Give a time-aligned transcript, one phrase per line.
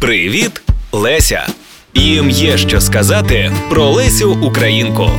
[0.00, 0.62] Привіт,
[0.92, 1.46] Леся!
[1.94, 5.10] Їм є що сказати про Лесю Українку.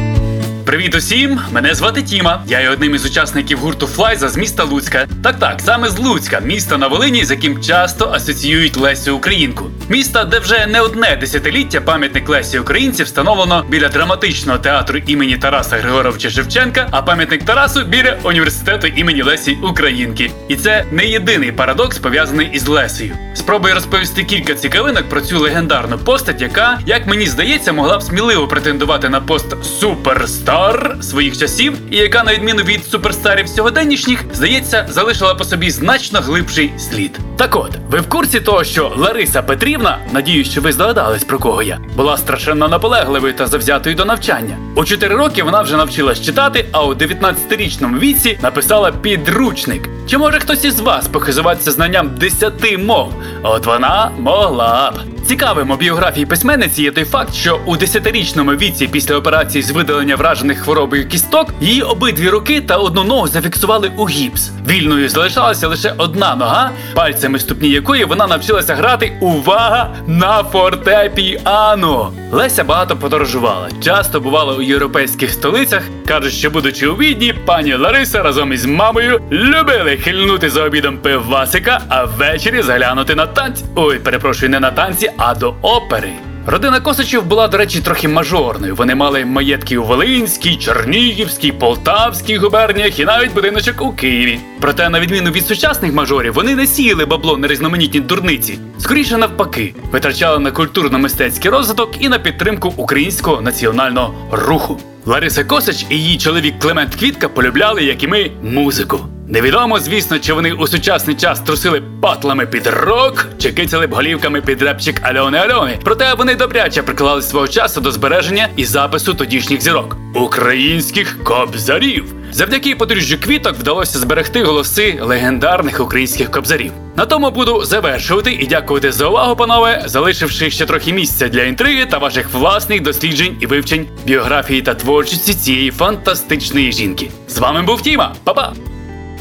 [0.65, 1.39] Привіт усім!
[1.51, 2.43] Мене звати Тіма.
[2.47, 5.07] Я є одним із учасників гурту Флайза з міста Луцька.
[5.23, 9.65] Так так, саме з Луцька, міста на Волині, з яким часто асоціюють Лесю Українку.
[9.89, 15.77] Міста, де вже не одне десятиліття пам'ятник Лесі Українці встановлено біля драматичного театру імені Тараса
[15.77, 20.31] Григоровича Шевченка, а пам'ятник Тарасу біля університету імені Лесі Українки.
[20.47, 23.17] І це не єдиний парадокс пов'язаний із Лесею.
[23.33, 28.47] Спробую розповісти кілька цікавинок про цю легендарну постать, яка, як мені здається, могла б сміливо
[28.47, 30.51] претендувати на пост суперстар
[31.01, 36.73] своїх часів, і яка, на відміну від суперстарів сьогоденнішніх, здається, залишила по собі значно глибший
[36.77, 37.19] слід.
[37.37, 41.63] Так от, ви в курсі того, що Лариса Петрівна, надіюсь, що ви здогадались про кого
[41.63, 44.57] я, була страшенно наполегливою та завзятою до навчання.
[44.75, 49.89] У 4 роки вона вже навчилась читати, а у 19-річному віці написала підручник.
[50.07, 53.13] Чи може хтось із вас похизуватися знанням 10 мов?
[53.43, 55.20] От вона могла б.
[55.31, 60.15] Цікавим у біографії письменниці є той факт, що у 10-річному віці після операції з видалення
[60.15, 64.51] вражених хворобою кісток її обидві руки та одну ногу зафіксували у гіпс.
[64.69, 72.11] Вільною залишалася лише одна нога, пальцями ступні якої вона навчилася грати увага на фортепіано.
[72.33, 75.83] Леся багато подорожувала, часто бувала у європейських столицях.
[76.07, 81.81] Кажуть, що будучи у відні, пані Лариса разом із мамою любили хильнути за обідом пивасика,
[81.89, 83.65] а ввечері заглянути на танці.
[83.75, 86.11] Ой, перепрошую, не на танці, а до опери.
[86.45, 88.75] Родина Косачів була, до речі, трохи мажорною.
[88.75, 94.39] Вони мали маєтки у Волинській, Чернігівській, Полтавській губерніях і навіть будиночок у Києві.
[94.59, 98.59] Проте, на відміну від сучасних мажорів, вони не сіяли бабло на різноманітні дурниці.
[98.77, 104.79] Скоріше навпаки, витрачали на культурно-мистецький розвиток і на підтримку українського національного руху.
[105.05, 108.99] Лариса Косач і її чоловік Клемент Квітка полюбляли, як і ми, музику.
[109.31, 114.41] Невідомо, звісно, чи вони у сучасний час трусили патлами під рок, чи кицяли б голівками
[114.41, 115.79] під репчик Альони Альони.
[115.83, 122.13] Проте вони добряче приклали свого часу до збереження і запису тодішніх зірок українських кобзарів.
[122.31, 126.71] Завдяки подружжю квіток вдалося зберегти голоси легендарних українських кобзарів.
[126.95, 131.85] На тому буду завершувати і дякувати за увагу, панове, залишивши ще трохи місця для інтриги
[131.85, 137.09] та ваших власних досліджень і вивчень біографії та творчості цієї фантастичної жінки.
[137.27, 138.53] З вами був Тіма, Па-па!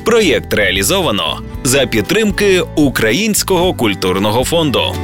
[0.04, 4.94] Проєкт реалізовано за підтримки Українського культурного фонду.